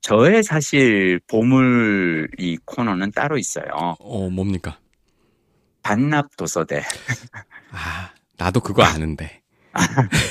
[0.00, 3.96] 저의 사실 보물 이 코너는 따로 있어요.
[4.00, 4.78] 어, 뭡니까?
[5.82, 6.82] 반납 도서대.
[7.70, 9.38] 아, 나도 그거 아는데.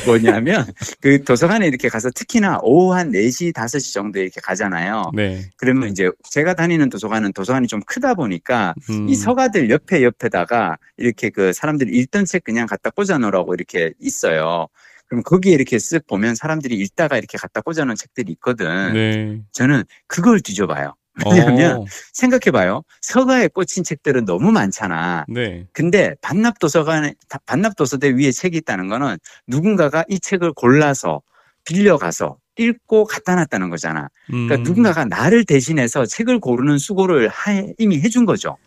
[0.06, 0.65] 뭐냐면
[1.02, 5.12] 그 도서관에 이렇게 가서 특히나 오후 한 4시, 5시 정도에 이렇게 가잖아요.
[5.13, 5.50] 네.
[5.58, 11.30] 그러면 이제 제가 다니는 도서관은 도서관이 좀 크다 보니까 음, 이 서가들 옆에 옆에다가 이렇게
[11.30, 14.67] 그 사람들이 읽던 책 그냥 갖다 꽂아 놓으라고 이렇게 있어요.
[15.08, 18.93] 그럼 거기에 이렇게 쓱 보면 사람들이 읽다가 이렇게 갖다 꽂아 놓은 책들이 있거든.
[18.93, 19.41] 네.
[19.54, 20.95] 저는 그걸 뒤져봐요.
[21.25, 22.84] 왜냐하면 어, 생각해봐요.
[23.01, 25.25] 서가에 꽂힌 책들은 너무 많잖아.
[25.27, 25.65] 네.
[25.73, 31.21] 근데 반납 도서관에 다- 반납 도서대 위에 책이 있다는 거는 누군가가 이 책을 골라서
[31.65, 34.10] 빌려가서 읽고 갖다 놨다는 거잖아.
[34.27, 38.58] 그러니까 음, 누군가가 나를 대신해서 책을 고르는 수고를 하- 이미 해준 거죠.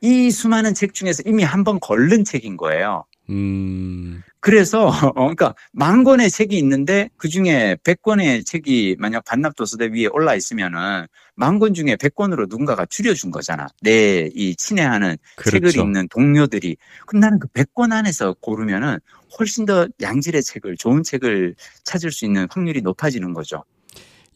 [0.00, 3.04] 이 수많은 책 중에서 이미 한 번 걸른 책인 거예요.
[3.30, 9.54] 음, 그래서 어, 그러니까 만 권의 책이 있는데 그 중에 백 권의 책이 만약 반납
[9.56, 13.68] 도서대 위에 올라 있으면은 만 권 중에 백 권으로 누군가가 줄여준 거잖아.
[13.82, 15.82] 내 이 친애하는 책을 그렇죠.
[15.82, 16.76] 읽는 동료들이.
[17.06, 18.98] 그럼 나는 그백권 안에서 고르면은
[19.38, 21.54] 훨씬 더 양질의 책을 좋은 책을
[21.84, 23.64] 찾을 수 있는 확률이 높아지는 거죠.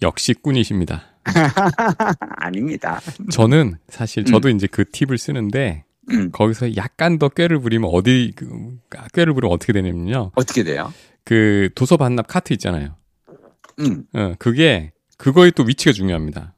[0.03, 1.03] 역시 꾼이십니다.
[2.37, 3.01] 아닙니다.
[3.31, 8.49] 저는 사실 저도 이제 그 팁을 쓰는데 음, 거기서 약간 더 꾀를 부리면 어디 그,
[9.13, 10.33] 꾀를 부리면 어떻게 되냐면요.
[10.35, 10.93] 어떻게 돼요?
[11.25, 12.95] 그 도서 반납 카트 있잖아요.
[13.81, 16.55] 음, 어, 그게 그거의 또 위치가 중요합니다.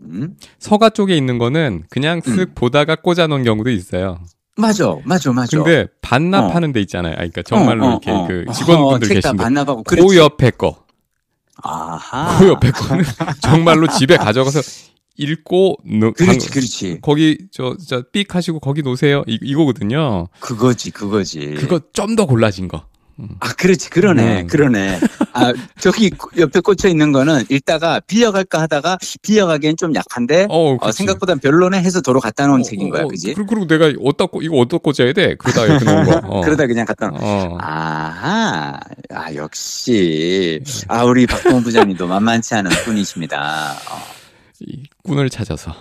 [0.00, 0.36] 음.
[0.58, 4.18] 서가 쪽에 있는 거는 그냥 쓱 보다가 꽂아 놓은 경우도 있어요.
[4.56, 5.56] 맞아, 맞아, 맞아.
[5.56, 7.14] 근데 반납하는 데 있잖아요.
[7.14, 8.26] 아, 그러니까 정말로 어, 어, 이렇게 어.
[8.26, 10.16] 그 직원분들 어, 책다 계신데 반납하고 그.
[10.16, 10.84] 옆에 거,
[11.62, 12.38] 아하.
[12.38, 13.04] 그 옆에 거는
[13.40, 14.60] 정말로 집에 가져가서
[15.16, 16.98] 읽고 노, 그렇지, 방- 그렇지.
[17.02, 19.22] 거기 저저삑 하시고 거기 놓으세요.
[19.26, 20.28] 이, 이거거든요.
[20.40, 21.54] 그거지, 그거지.
[21.58, 22.84] 그거 좀 더 골라진 거.
[23.40, 23.90] 아, 그렇지.
[23.90, 24.40] 그러네.
[24.42, 24.46] 음.
[24.48, 24.98] 그러네.
[25.34, 30.90] 아, 저기 옆에 꽂혀 있는 거는 읽다가 빌려갈까 하다가 빌려가기엔 좀 약한데 어, 어.
[30.92, 33.02] 생각보다 별로네 해서 도로 갖다 놓은 어, 책인 어, 거야.
[33.04, 33.34] 어, 그지?
[33.34, 35.36] 그리고, 그리고 내가 어디다 꽂- 이거 어디다 꽂아야 돼?
[35.36, 36.20] 그러다 이렇게 놓은 거.
[36.24, 36.40] 어.
[36.42, 37.58] 그러다 그냥 갖다 놓은 어.
[37.60, 38.80] 아하.
[39.10, 40.60] 아, 역시.
[40.88, 43.76] 아, 우리 박동훈 부장님도 만만치 않은 분이십니다.
[45.04, 45.08] 어.
[45.08, 45.72] 이 꾼을 찾아서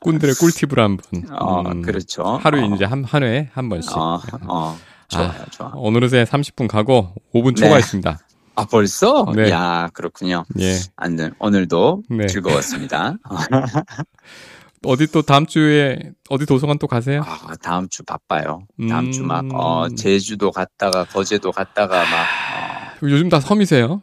[0.00, 2.24] 꾼들의 꿀팁을 한번 어, 음, 그렇죠.
[2.24, 4.76] 하루에 어, 이제 한, 한 회에 한 번씩 어, 어,
[5.08, 5.72] 좋아요, 아, 좋아.
[5.74, 7.62] 어느새 30분 가고 5분 네.
[7.62, 8.18] 초과했습니다.
[8.56, 9.24] 아, 벌써?
[9.36, 9.50] 네.
[9.50, 10.44] 야, 그렇군요.
[10.58, 10.74] 예.
[10.96, 11.30] 안 돼.
[11.38, 12.26] 오늘도 네.
[12.26, 13.14] 즐거웠습니다.
[13.30, 13.36] 어,
[14.84, 17.22] 어디 또 다음 주에 어디 도서관 또 가세요?
[17.24, 18.66] 아, 다음 주 바빠요.
[18.88, 19.12] 다음 음.
[19.12, 23.06] 주 막, 어, 제주도 갔다가, 거제도 갔다가 막, 어.
[23.08, 24.02] 요즘 다 섬이세요?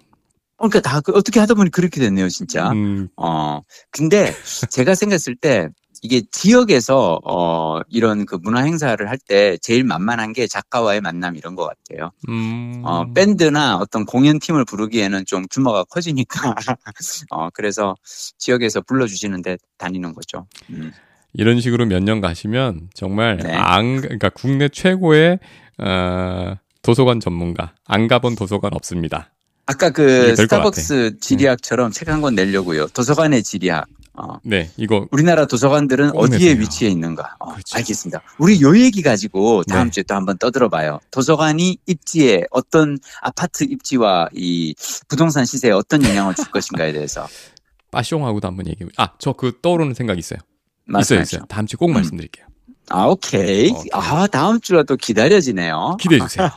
[0.58, 2.72] 그러니까 다, 그- 어떻게 하다 보니 그렇게 됐네요, 진짜.
[2.72, 3.60] 음, 어,
[3.92, 4.34] 근데
[4.70, 5.68] 제가 생각했을 때
[6.02, 11.56] 이게 지역에서 어, 이런 그 문화 행사를 할 때 제일 만만한 게 작가와의 만남 이런
[11.56, 12.12] 것 같아요.
[12.30, 12.82] 음.
[12.86, 16.54] 어, 밴드나 어떤 공연 팀을 부르기에는 좀 규모가 커지니까.
[17.32, 17.96] 어, 그래서
[18.38, 20.46] 지역에서 불러주시는데 다니는 거죠.
[20.70, 20.92] 음.
[21.34, 23.54] 이런 식으로 몇 년 가시면 정말 네.
[23.54, 25.40] 안 그러니까 국내 최고의
[25.80, 29.32] 어, 도서관 전문가 안 가본 도서관 없습니다.
[29.66, 32.88] 아까 그 스타벅스 지리학처럼 책한 권 내려고요.
[32.88, 33.86] 도서관의 지리학.
[34.18, 36.62] 어, 네, 이거 우리나라 도서관들은 꼭 어디에 내세요.
[36.62, 37.36] 위치해 있는가?
[37.40, 37.76] 어, 그렇죠.
[37.78, 38.22] 알겠습니다.
[38.38, 39.92] 우리 요 얘기 가지고 다음 네.
[39.92, 41.00] 주에 또 한번 떠들어봐요.
[41.12, 44.74] 도서관이 입지에 어떤 아파트 입지와 이
[45.10, 47.28] 부동산 시세에 어떤 영향을 줄 것인가에 대해서
[47.92, 48.90] 빠숑하고도 한번 얘기해.
[48.98, 50.38] 아, 저 그 떠오르는 생각 있어요.
[50.40, 51.36] 있어요, 말씀하시죠.
[51.38, 51.46] 있어요.
[51.48, 51.94] 다음 주에 꼭 음.
[51.96, 52.46] 말씀드릴게요.
[52.90, 53.72] 아, 오케이.
[53.72, 53.90] 오케이.
[53.94, 55.98] 아, 다음 주가 또 기다려지네요.
[56.00, 56.50] 기대해 주세요.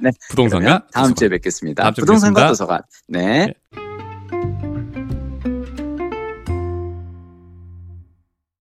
[0.00, 0.10] 네.
[0.30, 1.14] 부동산가 그러면 다음.
[1.14, 1.82] 주에 뵙겠습니다.
[1.82, 2.48] 다음 주에 부동산과 뵙겠습니다.
[2.48, 2.82] 도서관.
[3.08, 3.46] 네.
[3.46, 3.79] 네.